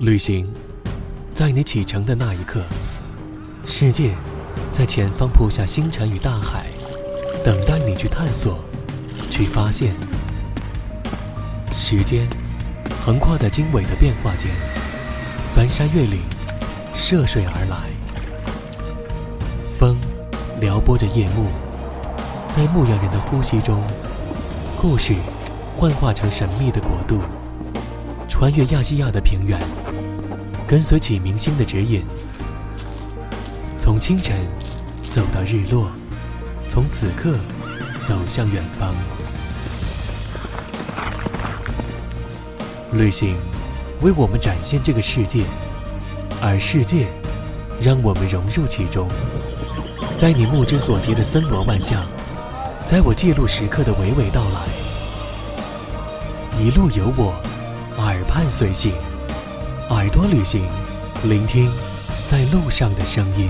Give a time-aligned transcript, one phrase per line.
[0.00, 0.46] 旅行，
[1.32, 2.62] 在你启程的那一刻，
[3.64, 4.10] 世界
[4.70, 6.66] 在前方铺下星辰与大海，
[7.42, 8.58] 等待你去探索，
[9.30, 9.94] 去发现。
[11.74, 12.28] 时间
[13.06, 14.50] 横跨在经纬的变化间，
[15.54, 16.20] 翻山越岭，
[16.94, 17.88] 涉水而来。
[19.78, 19.96] 风
[20.60, 21.46] 撩拨着夜幕，
[22.50, 23.82] 在牧羊人的呼吸中，
[24.78, 25.14] 故事
[25.74, 27.18] 幻化成神秘的国度，
[28.38, 29.58] 穿越亚细亚的平原。
[30.68, 32.04] 跟随启明星的指引，
[33.78, 34.36] 从清晨
[35.02, 35.88] 走到日落，
[36.68, 37.32] 从此刻
[38.04, 38.94] 走向远方。
[42.92, 43.38] 旅行
[44.02, 45.44] 为我们展现这个世界，
[46.42, 47.08] 而世界
[47.80, 49.08] 让我们融入其中。
[50.18, 52.04] 在你目之所及的森罗万象，
[52.84, 54.60] 在我记录时刻的娓娓道来，
[56.60, 57.32] 一路有我，
[57.98, 58.92] 耳畔随行。
[59.88, 60.68] 耳朵旅行，
[61.24, 61.70] 聆听
[62.26, 63.48] 在路上的声音。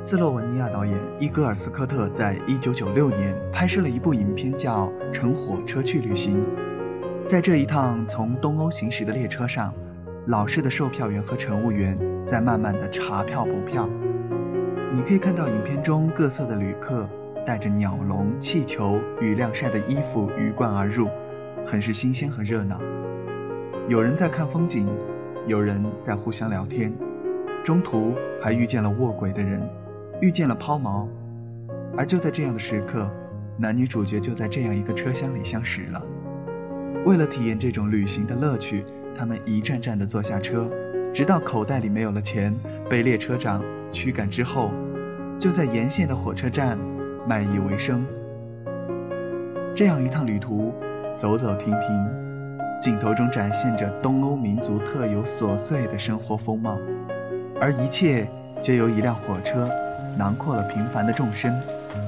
[0.00, 6.36] 斯洛文尼亚导演伊戈尔斯科特在一九九六年拍摄了一部影片，叫《乘火车去旅行》。
[7.28, 9.74] 在这一趟从东欧行驶的列车上。
[10.28, 13.86] 老式的售票员和乘务员在慢慢的查票补票。
[14.90, 17.08] 你可以看到影片中各色的旅客
[17.46, 21.08] 带着鸟笼、气球、与晾晒的衣服鱼贯而入，
[21.66, 22.80] 很是新鲜和热闹。
[23.88, 24.86] 有人在看风景，
[25.46, 26.92] 有人在互相聊天，
[27.62, 29.66] 中途还遇见了卧轨的人，
[30.20, 31.06] 遇见了抛锚。
[31.94, 33.10] 而就在这样的时刻，
[33.58, 36.02] 男女主角就在这样一个车厢里相识了。
[37.04, 38.84] 为了体验这种旅行的乐趣。
[39.16, 40.70] 他们一站站地坐下车，
[41.12, 42.54] 直到口袋里没有了钱，
[42.88, 43.60] 被列车长
[43.90, 44.70] 驱赶之后，
[45.36, 46.78] 就在沿线的火车站
[47.26, 48.06] 卖艺为生。
[49.74, 50.72] 这样一趟旅途，
[51.16, 52.08] 走走停停，
[52.80, 56.78] 镜头中展现着东欧民族特有琐碎的生活风貌，
[57.60, 58.28] 而一切
[58.60, 59.68] 皆由一辆火车
[60.16, 61.60] 囊括了平凡的众生，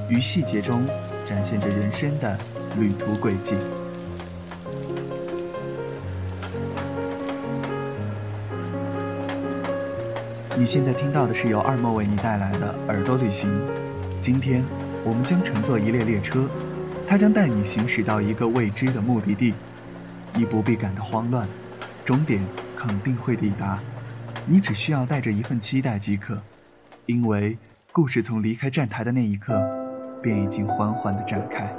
[0.07, 0.87] 于细节中
[1.25, 2.37] 展现着人生的
[2.79, 3.57] 旅途轨迹。
[10.61, 13.49] 你现在听到的是由二莫为你带来的耳朵旅行。
[14.21, 14.63] 今天，
[15.03, 16.47] 我们将乘坐一列列车，
[17.07, 19.55] 它将带你行驶到一个未知的目的地。
[20.35, 21.49] 你不必感到慌乱，
[22.05, 23.79] 终点肯定会抵达。
[24.45, 26.39] 你只需要带着一份期待即可，
[27.07, 27.57] 因为
[27.91, 29.59] 故事从离开站台的那一刻，
[30.21, 31.73] 便已经缓缓地展开。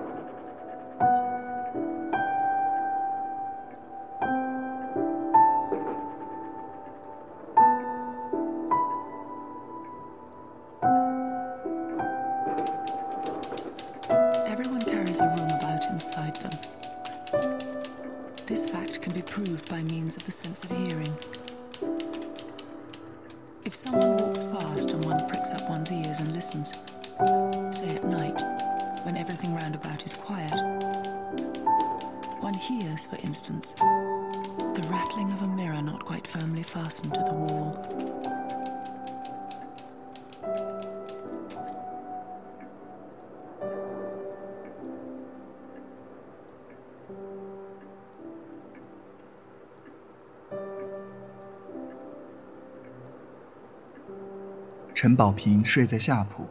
[55.03, 56.49] 陈宝平睡在下铺，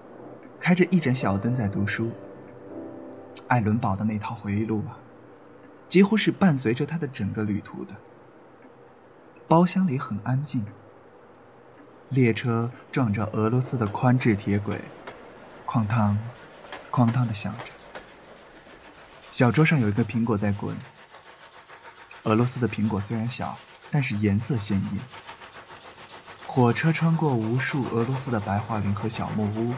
[0.59, 2.12] 开着一盏小灯在读书。
[3.47, 5.00] 艾伦堡的那套回忆录啊，
[5.88, 7.95] 几乎是伴随着他的整个旅途的。
[9.47, 10.66] 包厢里很安静。
[12.09, 14.81] 列车撞着俄罗斯的宽制铁轨，
[15.66, 16.19] 哐当，
[16.91, 17.72] 哐当的响着。
[19.31, 20.75] 小桌上有一个苹果在滚。
[22.23, 23.58] 俄罗斯的苹果虽然小，
[23.90, 24.99] 但是颜色鲜艳。
[26.53, 29.73] 火车穿过无数俄罗斯的白桦林和小木屋，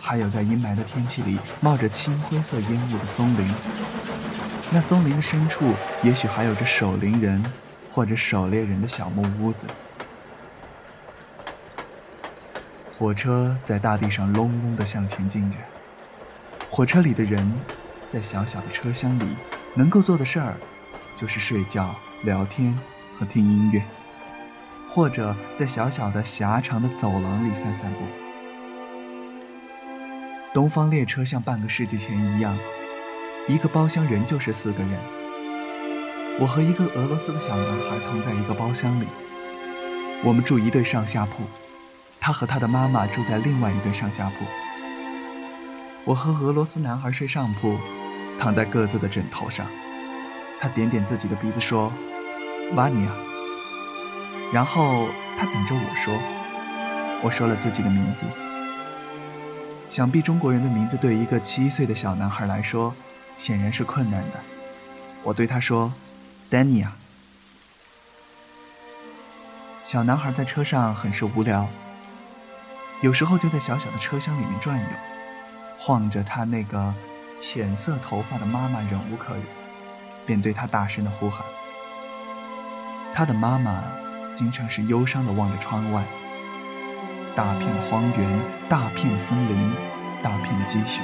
[0.00, 3.54] 还有在阴霾的天气里冒着青灰色烟雾的松林。
[4.70, 7.44] 那松林的深处，也许还有着守林人。
[7.90, 9.66] 或者狩猎人的小木屋子，
[12.96, 15.56] 火车在大地上隆隆地向前进着。
[16.70, 17.52] 火车里的人，
[18.08, 19.36] 在小小的车厢里，
[19.74, 20.54] 能够做的事儿，
[21.16, 21.92] 就是睡觉、
[22.22, 22.78] 聊天
[23.18, 23.82] 和听音乐，
[24.88, 27.98] 或者在小小的狭长的走廊里散散步。
[30.54, 32.58] 东方列车像半个世纪前一样，
[33.46, 34.90] 一个包厢仍旧是四个人。
[36.40, 39.06] 我和一个俄罗斯的小男孩同在一个包厢里，
[40.24, 41.44] 我们住一对上下铺，
[42.18, 44.44] 他和他的妈妈住在另外一对上下铺。
[46.04, 47.76] 我和俄罗斯男孩睡上铺，
[48.40, 49.66] 躺在各自的枕头上。
[50.58, 51.92] 他点点自己的鼻子说
[52.74, 53.12] ：“瓦尼亚。”
[54.52, 55.08] 然后
[55.38, 56.14] 他等着我说。
[57.20, 58.26] 我说了自己的名字。
[59.90, 62.94] 想必中国人的名字对一个七岁的小男孩来说，
[63.36, 64.40] 显然是困难的。
[65.24, 65.92] 我对他说
[66.48, 66.92] ：“丹尼亚。”
[69.82, 71.68] 小男孩在车上很是无聊，
[73.00, 74.86] 有时候就在小小的车厢里面转悠，
[75.80, 76.94] 晃着他那个
[77.40, 79.42] 浅色头发的妈妈，忍无可忍。
[80.24, 81.44] 便对他大声的呼喊。
[83.14, 83.82] 他的妈妈
[84.38, 86.04] 经常是忧伤的望着窗外，
[87.34, 89.72] 大片的荒原，大片的森林，
[90.22, 91.02] 大片的积雪。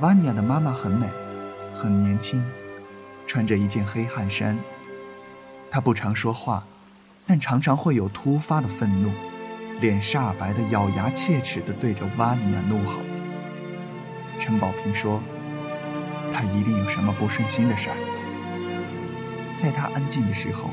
[0.00, 1.06] 瓦尼亚的妈妈很美，
[1.74, 2.42] 很年轻，
[3.26, 4.58] 穿着一件黑汗衫。
[5.70, 6.64] 她不常说话，
[7.26, 9.12] 但常常会有突发的愤怒，
[9.82, 13.02] 脸煞白的，咬牙切齿的对着瓦尼亚怒吼。
[14.38, 15.20] 陈宝平说。
[16.32, 17.96] 他一定有什么不顺心的事儿。
[19.64, 20.68] 在他安静的时候，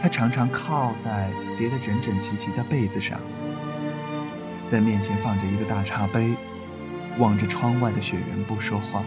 [0.00, 3.20] 他常常靠在叠得整整齐齐的被子上，
[4.66, 6.30] 在面前放着一个大茶杯，
[7.18, 9.04] 望着窗外的雪原不说话。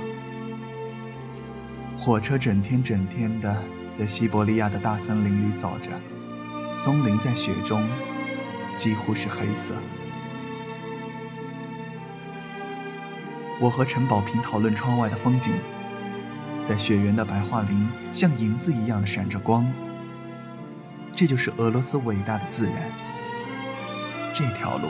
[1.97, 3.63] 火车整天整天的
[3.97, 5.89] 在西伯利亚的大森林里走着，
[6.75, 7.83] 松林在雪中
[8.77, 9.73] 几乎是黑色。
[13.59, 15.55] 我和陈宝平讨论窗外的风景，
[16.67, 19.65] 在雪原的白桦林像银子一样的闪着光。
[21.15, 22.91] 这就是俄罗斯伟大的自然。
[24.33, 24.89] 这条路，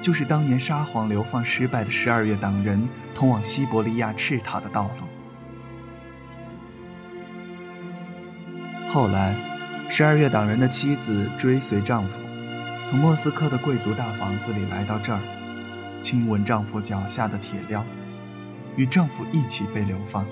[0.00, 4.90] 就是当年沙皇流放失败的十二月党人通往西伯利亚赤塔的道路。
[8.88, 9.34] 后来，
[9.88, 12.20] 十二月党人的妻子追随丈夫，
[12.86, 15.18] 从莫斯科的贵族大房子里来到这儿。
[16.00, 17.82] 亲吻丈夫脚下的铁镣，
[18.76, 20.24] 与丈夫一起被流放。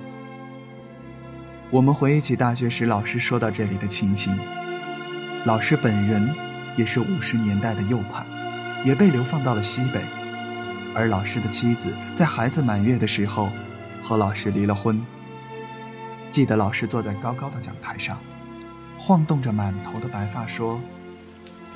[1.70, 4.38] 我们回忆起大学时老师说到这里的情形。
[5.44, 6.34] 老师本人
[6.78, 8.24] 也是五十年代的右派，
[8.86, 10.00] 也被流放到了西北。
[10.94, 13.50] 而老师的妻子在孩子满月的时候
[14.02, 14.98] 和老师离了婚。
[16.30, 18.18] 记得老师坐在高高的讲台上，
[18.96, 20.80] 晃动着满头的白发说：“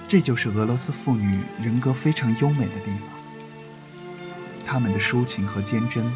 [0.09, 3.11] 这就是俄罗斯妇女人格非常优美的地方。”
[4.65, 6.11] 她们的抒情和坚贞，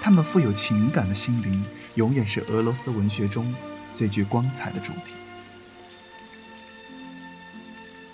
[0.00, 1.62] 她们富有情感的心灵，
[1.94, 3.54] 永远是俄罗斯文学中
[3.94, 5.14] 最具光彩的主题。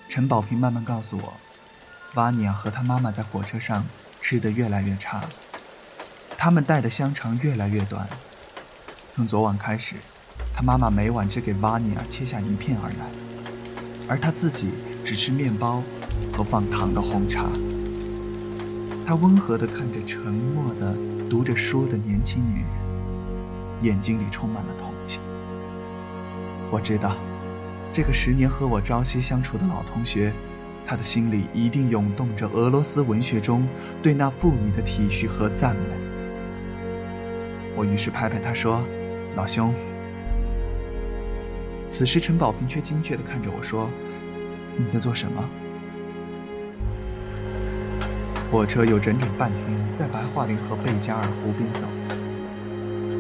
[0.09, 1.35] 陈宝平慢慢告诉我，
[2.15, 3.85] 瓦尼亚和他妈妈在火车上
[4.21, 5.25] 吃得越来越差，
[6.38, 8.09] 他们带的香肠越来越短。
[9.11, 9.97] 从昨晚开始，
[10.55, 14.70] 他妈妈每晚只给瓦尼亚切下一片而来，而他自己
[15.05, 15.82] 只吃面包
[16.32, 17.47] 和放糖的红茶。
[19.06, 20.97] 他温和地看着沉默地
[21.29, 22.69] 读着书的年轻女人，
[23.85, 25.21] 眼睛里充满了同情。
[26.71, 27.17] 我知道，
[27.93, 30.33] 这个十年和我朝夕相处的老同学，
[30.85, 33.69] 他的心里一定涌动着俄罗斯文学中
[34.03, 35.83] 对那妇女的体恤和赞美。
[37.77, 38.82] 我于是拍拍他说
[39.37, 39.73] ：“老兄。”
[41.87, 43.89] 此时陈宝平却精确地看着我说
[44.77, 45.44] ：“你在做什么？”
[48.51, 51.87] 火车有整整半天在白桦林和贝加尔湖边走。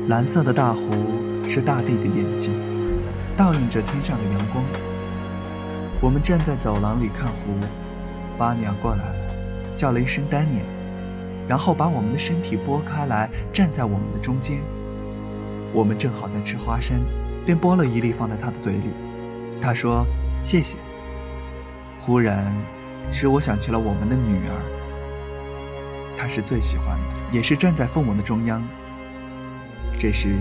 [0.06, 0.90] 蓝色的大湖
[1.48, 2.54] 是大地的眼睛，
[3.34, 4.62] 倒映着天上的阳光。
[5.98, 7.58] 我们站在走廊里看湖，
[8.36, 10.66] 巴尼亚过来了，叫了一声“丹尼尔”，
[11.48, 14.58] 然后把我们的身体拨开来，站在我们的中间。
[15.72, 16.98] 我们正好在吃花生，
[17.46, 18.90] 便剥了一粒放在他的嘴里。
[19.58, 20.06] 他说
[20.42, 20.76] ：“谢谢。”
[21.96, 22.54] 忽然，
[23.10, 26.14] 使我想起了我们的女儿。
[26.14, 28.62] 她是最喜欢的，也是站在父母的中央。
[30.04, 30.38] 这时，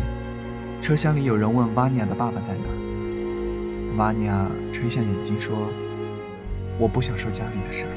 [0.81, 3.95] 车厢里有人问瓦尼亚的爸爸在哪。
[3.95, 5.55] 瓦尼亚垂下眼睛说
[6.77, 7.95] ：“我不想说家里的事儿。”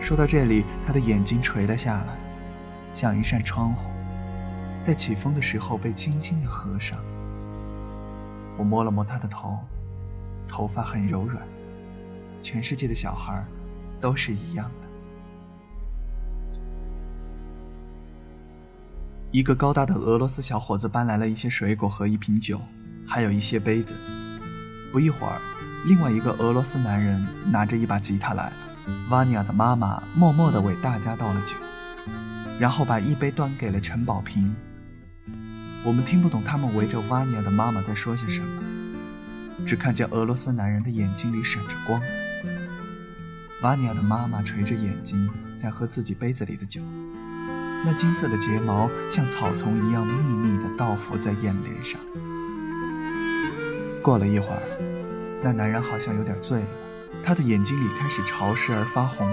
[0.00, 2.16] 说到这里，他的眼睛垂了下来，
[2.94, 3.90] 像一扇窗户，
[4.80, 6.98] 在起风的时候被轻轻的合上。
[8.56, 9.58] 我摸了摸他的头，
[10.48, 11.46] 头发很柔软。
[12.40, 13.44] 全世界的小孩
[14.00, 14.85] 都是一样的。
[19.32, 22.60] 一个高大的俄罗斯小伙子搬来了一些水果和一瓶酒，
[23.06, 23.94] 还有一些杯子。
[24.92, 25.38] 不一会儿，
[25.84, 28.52] 另外一个俄罗斯男人拿着一把吉他来了。
[29.10, 31.56] 瓦尼亚的妈妈默默地为大家倒了酒，
[32.58, 34.54] 然后把一杯端给了陈宝平。
[35.84, 38.62] 我们听不懂他们围着瓦尼亚的妈妈在说些什么，
[39.66, 42.00] 只看见俄罗斯男人的眼睛里闪着光。
[43.62, 45.28] 瓦尼亚的妈妈垂着眼睛
[45.58, 46.80] 在喝自己杯子里的酒，
[47.86, 52.00] 那金色的睫毛像草丛一样密密地倒伏在眼帘上。
[54.02, 54.60] 过了一会儿，
[55.40, 56.66] 那男人好像有点醉了，
[57.22, 59.24] 他的眼睛里开始潮湿而发红。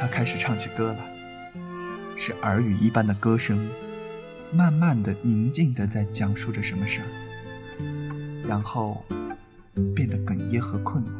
[0.00, 0.98] 他开始唱起歌来，
[2.16, 3.68] 是耳语一般的歌声，
[4.52, 7.06] 慢慢的、宁静的在讲述着什么事儿，
[8.46, 9.04] 然后
[9.92, 11.10] 变得哽咽和困了。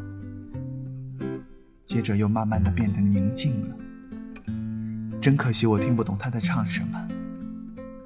[1.84, 3.76] 接着又慢慢的变得宁静了。
[5.24, 7.08] 真可惜，我听不懂他在唱什么。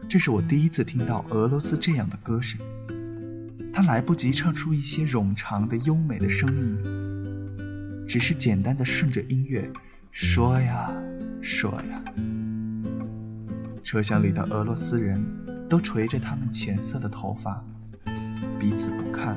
[0.08, 2.60] 这是我第一次听到俄罗斯这样的歌声。
[3.72, 9.68] 他来不及唱出一些冗长的优美的声音，只是简单的顺着音乐
[10.12, 10.92] 说呀
[11.42, 12.00] 说呀。
[13.82, 15.20] 车厢里的俄罗斯人
[15.68, 17.60] 都垂着他们浅色的头发，
[18.60, 19.36] 彼此不看，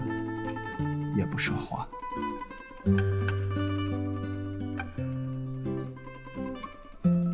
[1.15, 1.87] 也不说话。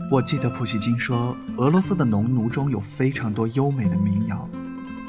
[0.09, 4.49] 我记得普希金说，俄罗斯的农奴中有非常多优美的民谣，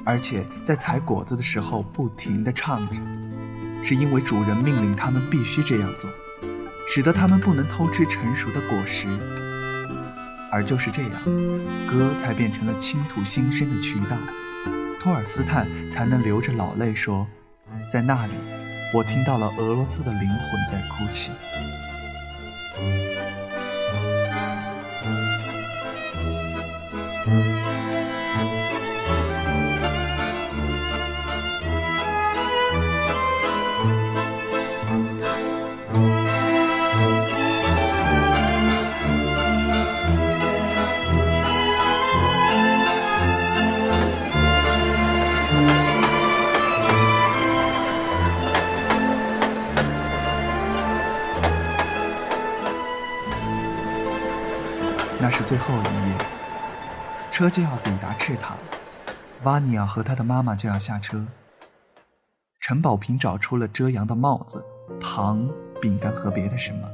[0.05, 3.00] 而且在采果子的时候不停地唱着，
[3.81, 6.11] 是因为主人命令他们必须这样做，
[6.88, 9.07] 使得他们不能偷吃成熟的果实。
[10.50, 11.12] 而就是这样，
[11.87, 14.17] 歌才变成了倾吐心声的渠道。
[14.99, 17.25] 托尔斯泰才能流着老泪说
[17.88, 18.33] ：“在那里，
[18.93, 21.31] 我听到了俄罗斯的灵魂在哭泣。”
[57.38, 58.57] 车就要抵达赤塔，
[59.45, 61.25] 瓦尼亚和他的妈妈就要下车。
[62.59, 64.61] 陈宝平找出了遮阳的帽子、
[65.00, 65.49] 糖、
[65.80, 66.88] 饼干和别的什么，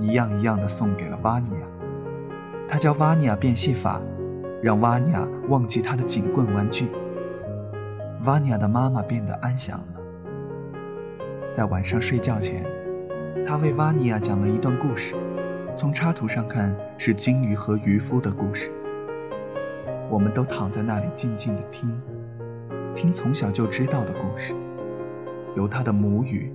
[0.00, 1.60] 一样一样的送给了瓦尼亚。
[2.68, 4.02] 他教瓦尼亚变戏法，
[4.60, 6.90] 让瓦尼亚忘记他的警棍玩具。
[8.24, 10.00] 瓦尼亚的妈妈变得安详了。
[11.52, 12.66] 在晚上睡觉前，
[13.46, 15.14] 他为瓦尼亚讲了一段故事。
[15.76, 18.72] 从插图上看，是金鱼和渔夫的故事。
[20.12, 21.90] 我们都躺在那里静静的听，
[22.94, 24.52] 听从小就知道的故事，
[25.56, 26.52] 由他的母语，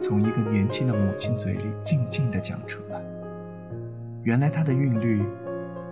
[0.00, 3.00] 从一个年轻的母亲嘴里静静的讲出来。
[4.24, 5.24] 原来他的韵律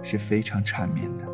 [0.03, 1.25] 是非常缠绵的。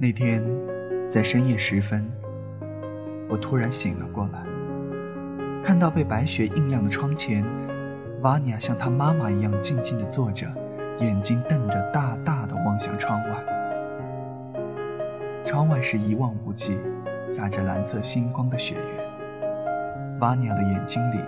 [0.00, 0.42] 那天，
[1.08, 2.04] 在深夜时分，
[3.28, 4.44] 我突然醒了过来。
[5.62, 7.44] 看到被白雪映亮的窗前，
[8.22, 10.46] 瓦尼亚像她妈妈一样静静地坐着，
[10.98, 13.44] 眼睛瞪着大大的望向窗外。
[15.44, 16.80] 窗外是一望无际、
[17.26, 20.18] 洒着蓝色星光的雪原。
[20.18, 21.18] 瓦尼亚的眼睛里，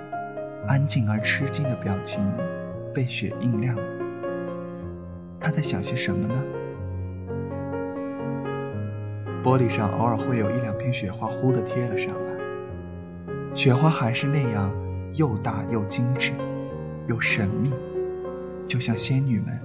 [0.66, 2.30] 安静而吃惊的表情
[2.92, 3.82] 被雪映亮了。
[5.38, 6.42] 他在想些什么呢？
[9.42, 13.54] 玻璃上偶尔会有一两片雪花忽地贴了上来。
[13.54, 14.70] 雪花还是那样，
[15.14, 16.32] 又大又精致，
[17.09, 17.71] 又神秘，
[18.66, 19.61] 就像仙女们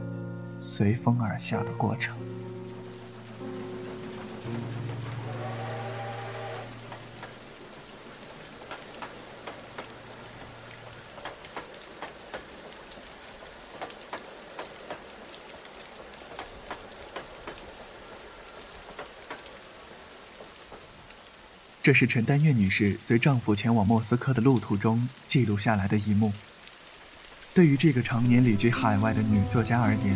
[0.58, 2.16] 随风而下的过程。
[21.84, 26.34] 这是陈丹月女士随丈夫前往莫斯科的路途中记录下来的一幕。
[27.56, 30.14] 对于这个常年旅居海外的女作家而言，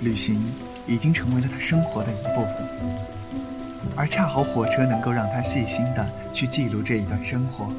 [0.00, 0.42] 旅行
[0.86, 2.66] 已经成为了她生活的一部分，
[3.94, 7.70] 而恰好火车能够让她细心的去记录这一段生活。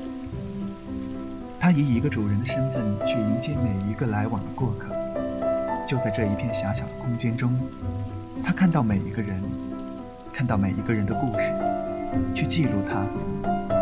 [1.59, 4.95] 她以一个主人的身份去迎接每一个来往的过客，
[5.87, 7.59] 就在这一片狭小的空间中，
[8.43, 9.41] 她看到每一个人，
[10.31, 11.51] 看到每一个人的故事。
[12.35, 13.03] 去记录它，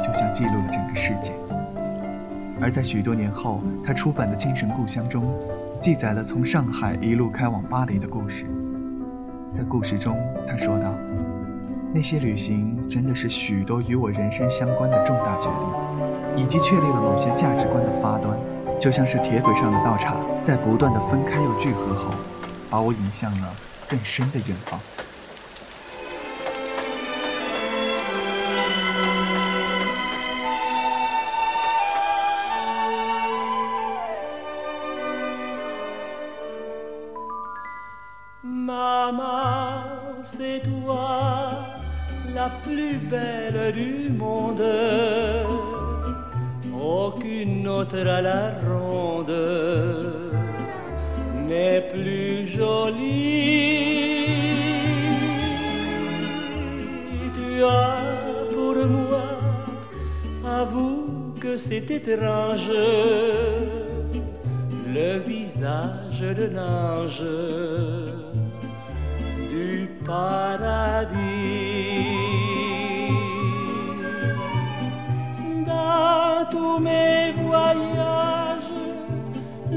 [0.02, 1.34] 就像记录了整个世界。
[2.62, 5.34] 而在许多年后，他出版的《精神故乡》中，
[5.82, 8.46] 记载了从上海一路开往巴黎的故事。
[9.52, 10.16] 在故事中，
[10.48, 10.94] 他说道
[11.92, 18.38] ：“那些旅行真的是许多与我人生相关的重大决定，以及确立了某些价值观的发端。
[18.80, 22.14] 就像是铁轨上的道岔，在不断的分开又聚合后，
[22.70, 23.54] 把我引向了
[23.90, 24.80] 更深的远方。
[42.64, 44.64] Plus belle du monde.
[46.74, 49.32] Aucune autre à la ronde
[51.48, 53.72] n'est plus jolie.
[57.34, 57.96] Tu as
[58.52, 59.28] pour moi,
[60.46, 62.72] avoue que c'est étrange,
[64.94, 67.24] le visage de l'ange
[69.52, 71.31] du paradis.
[76.82, 78.74] Mes voyages,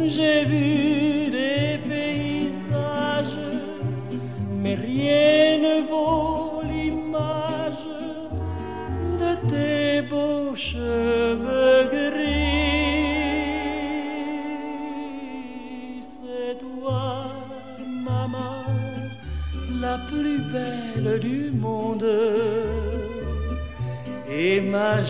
[0.07, 3.39] j'ai vu des paysages,
[4.63, 7.89] mais rien ne vaut l'image
[9.21, 11.24] de tes beaux cheveux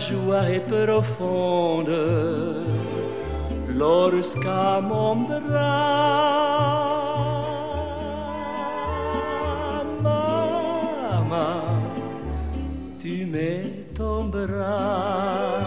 [0.07, 1.95] joie est profonde.
[3.77, 5.43] Lorsqu'à mon bras,
[10.01, 11.61] maman,
[13.01, 13.63] tu mets
[13.95, 15.59] ton bras.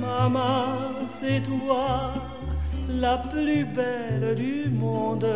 [0.00, 0.66] Maman,
[1.08, 2.12] c'est toi
[2.88, 5.26] la plus belle du monde.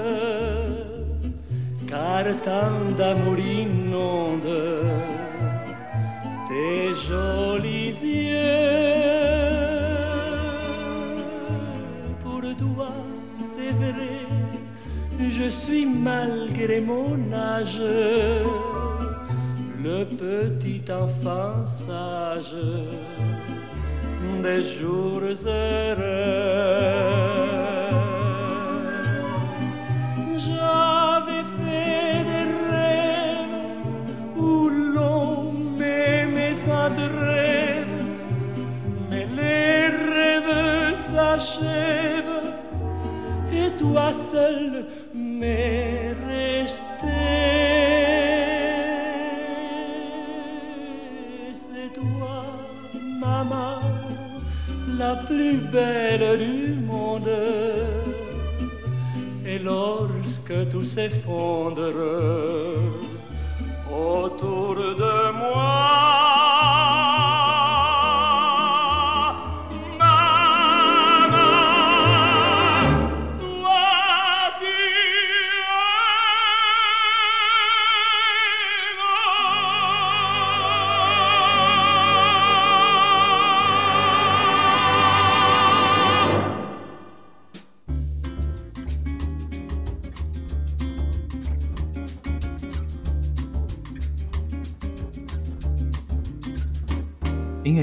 [1.88, 5.07] Car tant d'amour inonde
[6.68, 8.68] tes jolis yeux.
[12.22, 12.92] Pour toi,
[13.50, 14.20] c'est vrai,
[15.36, 17.82] je suis malgré mon âge
[19.86, 22.56] le petit enfant sage
[24.42, 26.48] des jours heureux.
[43.78, 46.84] Toi seul m'es resté.
[51.54, 52.42] C'est toi,
[53.20, 53.80] maman,
[54.98, 57.30] la plus belle du monde.
[59.46, 61.92] Et lorsque tout s'effondre
[63.90, 66.27] autour de moi,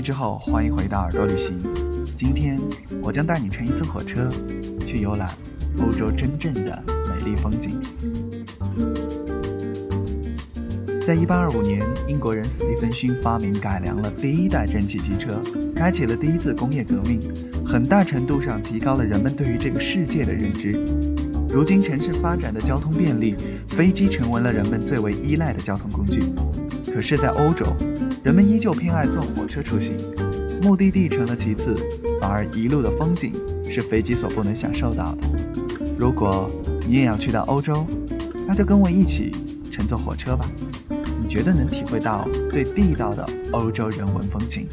[0.06, 1.56] 之后，欢迎回到耳朵旅行。
[2.16, 2.62] 今天
[3.02, 4.30] 我将带你乘一次火车，
[4.86, 5.32] 去游览
[5.80, 7.80] 欧洲真正的美丽风景。
[11.04, 15.42] 在一八二五年，英国人斯蒂芬逊发明改良了第一代蒸汽机车，
[15.76, 17.20] 开启了第一次工业革命，
[17.66, 20.86] 很大程度上提高了人们对于这个世界的认知。
[21.50, 23.36] 如今城市发展的交通便利，
[23.70, 26.22] 飞机成为了人们最为依赖的交通工具。
[26.94, 27.66] 可是，在欧洲，
[28.26, 29.96] 人们依旧偏爱坐火车出行，
[30.64, 31.78] 目的地成了其次，
[32.20, 33.32] 反而一路的风景
[33.70, 35.28] 是飞机所不能享受到的。
[35.96, 36.50] 如果
[36.88, 37.86] 你也要去到欧洲，
[38.48, 39.32] 那就跟我一起
[39.70, 40.50] 乘坐火车吧，
[41.22, 44.68] 你绝对能体会到最地道的欧洲人文风情。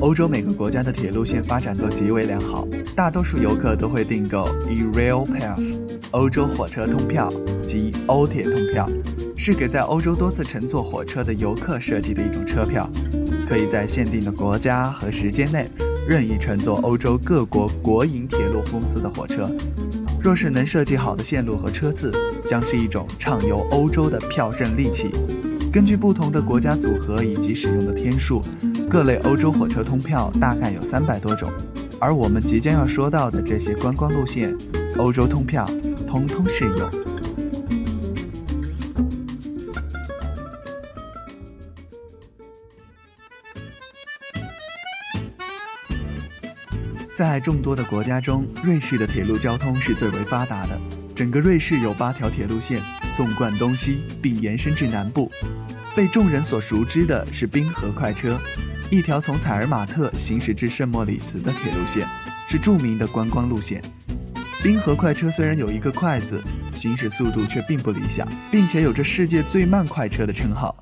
[0.00, 2.66] 欧洲每个国家的铁路线发展都极为良好，
[3.00, 5.78] 大多数游客都会订购 E-Rail Pass（
[6.10, 7.30] 欧洲火车通票）
[7.64, 8.86] 及欧铁通票，
[9.38, 12.86] 是给在欧洲多次乘坐火车的游客设计的一种车票，
[13.48, 15.66] 可以在限定的国家和时间内
[16.06, 19.50] 任意乘坐欧洲各国国营铁路公司的火车。
[20.22, 22.12] 若是能设计好的线路和车次，
[22.46, 25.10] 将是一种畅游欧洲的票证利器。
[25.72, 28.42] 根据不同的国家组合以及使用的天数。
[28.90, 31.48] 各类欧洲火车通票大概有三百多种，
[32.00, 34.56] 而我们即将要说到的这些观光路线
[34.96, 35.68] 欧洲通票
[36.08, 36.90] 通通是有。
[47.14, 50.80] 在众多的国家中瑞士的铁路交通是最为发达的。
[51.14, 52.80] 整个瑞士有八条铁路线
[53.14, 55.30] 纵贯东西并延伸至南部。
[55.94, 58.40] 被众人所熟知的是冰河快车。
[58.90, 62.04] 一条从采尔马特行驶至圣莫里茨的铁路线，
[62.48, 63.80] 是著名的观光路线。
[64.64, 66.42] 冰河快车虽然有一个“快”字，
[66.74, 70.74] 行驶速度却并不理想，并且有着世界最慢快车的称号。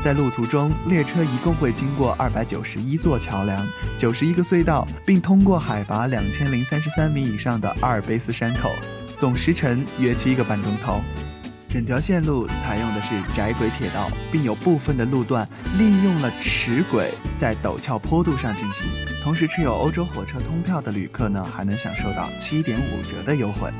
[0.00, 3.66] 在路途中，列车一共会经过二百九十一座桥梁、
[3.98, 8.70] 九十一个隧道，并通过海拔两千零三十三米以上的阿尔卑斯山口，
[9.16, 11.02] 总时程约七个半钟头。
[11.68, 18.86] 整条线路采用的是窄轨铁道，并有部分的路段利用了齿轨，在陡峭坡度上进行。
[19.22, 23.70] 同时，持有欧洲火车通票的旅客呢，还能享受到七点五折的优惠。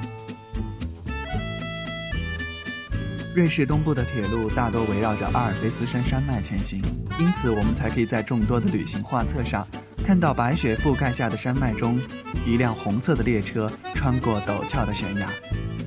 [3.35, 6.83] 瑞士东部的铁路大多围绕着阿尔卑斯山山脉前行，
[7.19, 9.67] 因此我们才可以在众多的旅行画册上
[10.05, 11.99] 看到白雪覆盖下的山脉中，
[12.45, 15.27] 一辆红色的列车穿过陡峭的悬崖。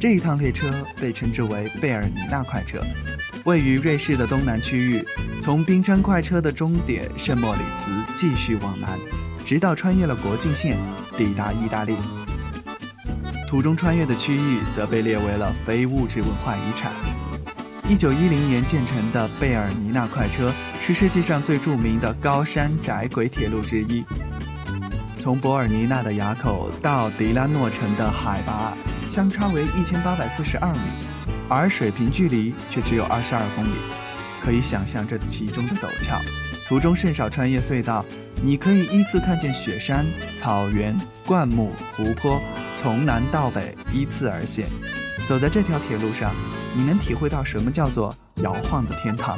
[0.02, 2.82] 这一趟列车被称之为贝尔尼纳快车，
[3.46, 5.06] 位于瑞士的东南区域，
[5.44, 8.98] 从冰川快车的终点圣莫里茨继续往南，
[9.46, 10.76] 直到穿越了国境线，
[11.16, 11.96] 抵达意大利。
[13.48, 16.92] 途中穿越的区域则被列为了非物质文化遗产。
[17.88, 24.04] 一九一零年建成的贝尔尼纳快车是世界上最著名的高山窄轨铁路之一。
[25.20, 28.76] 从博尔尼纳的垭口到迪拉诺城的海拔
[29.12, 30.80] 相差为一千八百四十二米，
[31.50, 33.74] 而水平距离却只有二十二公里，
[34.42, 36.18] 可以想象这其中的陡峭。
[36.66, 38.06] 途中甚少穿越隧道，
[38.42, 42.40] 你可以依次看见雪山、草原、灌木、湖泊，
[42.78, 44.70] 从南到北依次而现。
[45.28, 46.34] 走在这条铁路上。
[46.74, 49.38] 你能体会到什么叫做摇晃的天堂？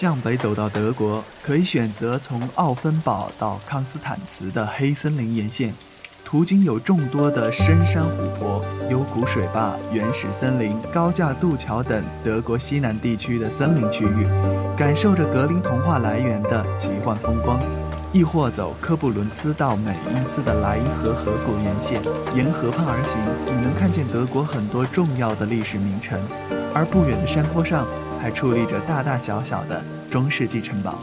[0.00, 5.74] 向北走到德国，可以选择从奥芬堡到康斯坦茨的黑森林沿线，
[6.24, 14.24] 途经有众多的深山湖泊、幽谷水坝、原始森林、高架渡桥等德国西南地区的森林区域，
[14.74, 17.58] 感受着格林童话来源的奇幻风光；
[18.10, 22.02] 亦或走科布伦茨到美因斯的莱茵河河谷沿线，
[22.34, 26.18] 沿河畔而行，你能看见德国很多重要的历史名城，
[26.74, 27.86] 而不远的山坡上。
[28.20, 30.98] 还矗立着大大小小的中世纪城堡。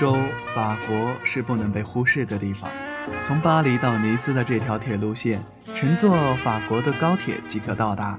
[0.00, 0.16] 洲，
[0.54, 2.70] 法国是不能被忽视的地方。
[3.26, 8.18] 从巴黎到尼斯的这条铁路线，乘坐法国的高铁即可到达。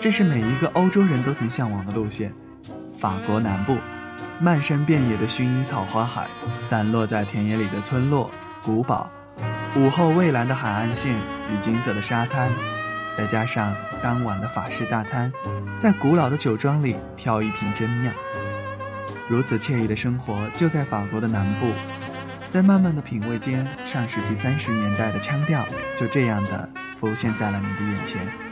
[0.00, 2.32] 这是每一个欧洲人都曾向往的路线。
[2.98, 3.76] 法国南部，
[4.40, 6.26] 漫山遍野的薰衣草花海，
[6.62, 8.30] 散落在田野里的村落、
[8.62, 9.10] 古堡，
[9.76, 12.48] 午后蔚蓝的海岸线与金色的沙滩，
[13.18, 15.30] 再加上当晚的法式大餐，
[15.78, 18.14] 在古老的酒庄里挑一瓶真酿。
[19.30, 21.72] 如此惬意的生活就在法国的南部，
[22.48, 25.64] 在慢慢的品味间，上世纪三十年代的腔调
[25.96, 28.49] 就这样的浮现在了你的眼前。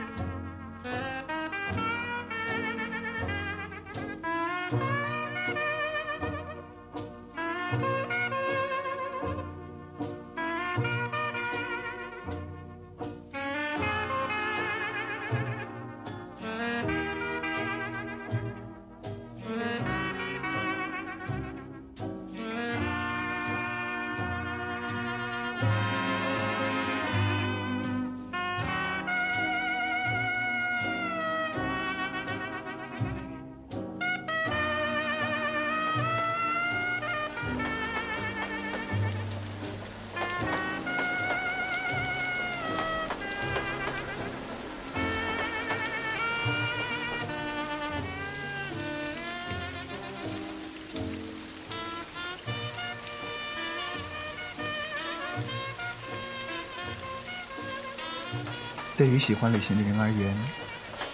[58.99, 60.37] 对于喜欢旅行的人而言，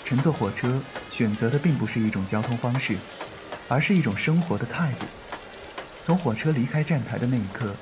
[0.07, 2.97] 乘坐火车选择的并不是一种交通方式，
[3.69, 5.05] 而是一种生活的态度。
[6.03, 7.77] 从火车离开站台的那一刻，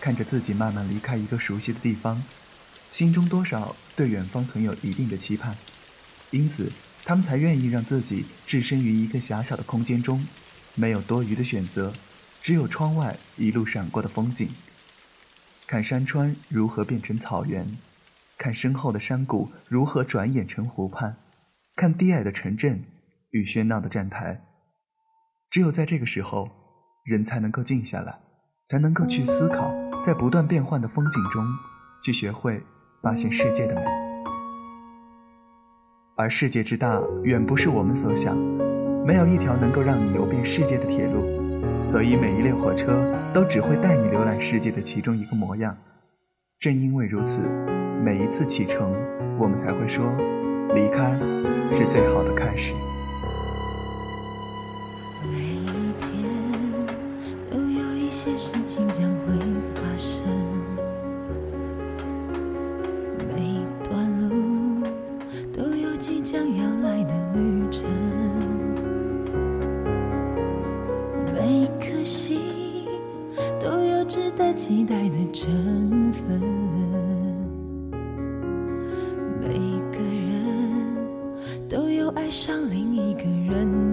[0.00, 2.22] 看着自己慢慢离开一个熟悉的地方，
[2.92, 5.58] 心中多少对远方存有一定的期盼，
[6.30, 6.70] 因此
[7.04, 10.24] 他们才愿意让自己置身于一个狭小的空间中，
[10.76, 11.92] 没有多余的选择，
[12.40, 14.48] 只有窗外一路闪过的风景。
[15.66, 17.76] 看山川如何变成草原，
[18.38, 21.16] 看身后的山谷如何转眼成湖畔，
[21.76, 22.82] 看低矮的城镇
[23.32, 24.40] 与喧闹的站台。
[25.50, 26.48] 只有在这个时候。
[27.04, 28.18] 人才能够静下来，
[28.66, 31.42] 才能够去思考，在不断变换的风景中，
[32.02, 32.62] 去学会
[33.00, 33.82] 发现世界的美。
[36.18, 38.36] 而世界之大，远不是我们所想，
[39.06, 41.24] 没有一条能够让你游遍世界的铁路，
[41.82, 45.74] 所以每一列火车都只会带你浏览世界的其中一个模样。
[46.58, 47.40] 正因为如此，
[48.00, 48.94] 每一次启程，
[49.38, 50.04] 我们才会说，
[50.74, 51.18] 离开
[51.72, 52.74] 是最好的开始。
[82.38, 83.22] 上另一个
[83.52, 83.87] 人。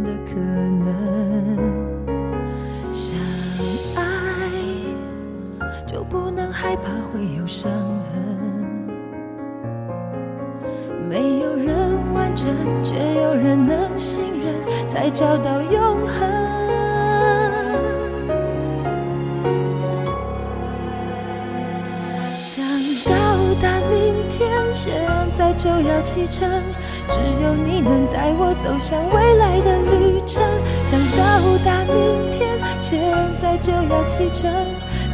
[28.66, 30.42] 走向未来的旅程。
[30.88, 33.00] 想到达明天，现
[33.40, 34.52] 在就要启程。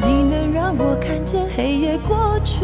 [0.02, 2.64] 你能让我看见黑夜过去，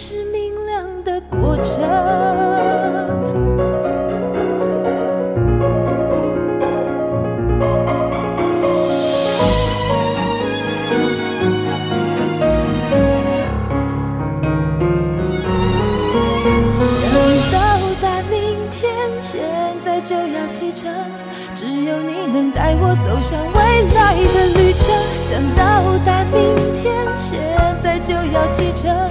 [0.00, 1.74] 是明亮的过程。
[16.84, 17.02] 想
[17.50, 17.58] 到
[18.00, 19.40] 达明天，现
[19.84, 20.94] 在就要启程，
[21.56, 24.94] 只有你能带我走向未来的旅程。
[25.24, 27.40] 想到达明天，现
[27.82, 29.10] 在就要启程。